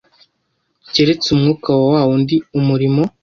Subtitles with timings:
[0.93, 3.03] keretse umwuka wa wa wundi umurimo